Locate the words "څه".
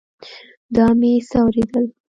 1.29-1.37